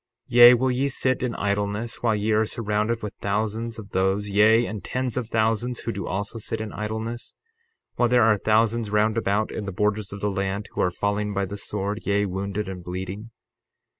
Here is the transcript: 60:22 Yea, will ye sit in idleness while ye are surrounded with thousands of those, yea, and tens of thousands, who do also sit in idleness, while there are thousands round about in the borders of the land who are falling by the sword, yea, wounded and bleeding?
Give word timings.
60:22 0.31 0.35
Yea, 0.37 0.53
will 0.55 0.71
ye 0.71 0.89
sit 0.89 1.21
in 1.21 1.35
idleness 1.35 2.01
while 2.01 2.15
ye 2.15 2.31
are 2.31 2.43
surrounded 2.47 3.03
with 3.03 3.13
thousands 3.21 3.77
of 3.77 3.91
those, 3.91 4.29
yea, 4.29 4.65
and 4.65 4.83
tens 4.83 5.15
of 5.15 5.27
thousands, 5.29 5.81
who 5.81 5.91
do 5.91 6.07
also 6.07 6.39
sit 6.39 6.59
in 6.59 6.73
idleness, 6.73 7.35
while 7.97 8.09
there 8.09 8.23
are 8.23 8.39
thousands 8.39 8.89
round 8.89 9.15
about 9.15 9.51
in 9.51 9.65
the 9.65 9.71
borders 9.71 10.11
of 10.11 10.19
the 10.19 10.31
land 10.31 10.67
who 10.71 10.81
are 10.81 10.89
falling 10.89 11.35
by 11.35 11.45
the 11.45 11.55
sword, 11.55 11.99
yea, 12.03 12.25
wounded 12.25 12.67
and 12.67 12.83
bleeding? 12.83 13.29